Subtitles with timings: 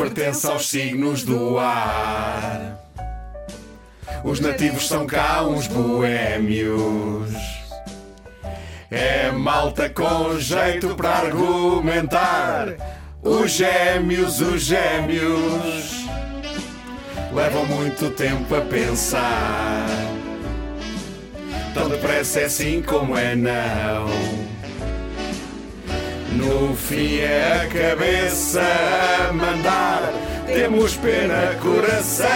[0.00, 2.78] pertence aos signos do ar.
[4.24, 7.30] Os nativos são cá uns boémios.
[8.90, 12.68] É malta com jeito para argumentar.
[13.22, 16.06] Os gêmeos, os gêmeos
[17.34, 19.86] levam muito tempo a pensar.
[21.74, 24.08] Tão depressa é sim como é não.
[26.32, 29.69] No fim é a cabeça a mandar.
[30.60, 32.28] Temos pena coração.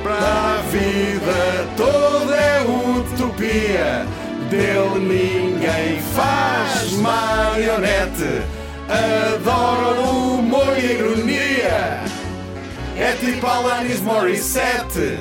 [0.00, 4.06] Para a vida toda é utopia.
[4.48, 8.42] Dele ninguém faz marionete.
[8.88, 12.04] Adoro o humor e a ironia.
[12.96, 15.18] É tipo Alanis Morissette.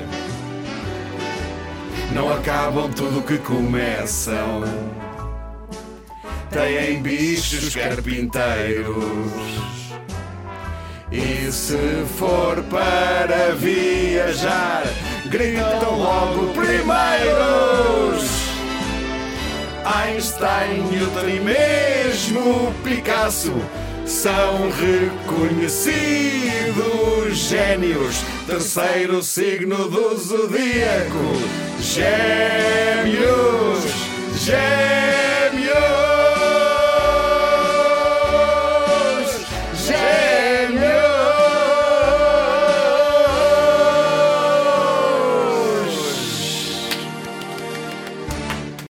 [2.14, 4.64] Não acabam tudo que começam.
[6.52, 9.75] Têm bichos carpinteiros.
[11.16, 14.84] E se for para viajar,
[15.28, 18.26] gritam logo primeiros.
[19.86, 23.54] Einstein, Newton e mesmo Picasso
[24.06, 28.18] são reconhecidos gênios.
[28.46, 31.32] Terceiro signo do zodíaco:
[31.80, 33.86] Gêmeos,
[34.44, 34.85] Gêmeos.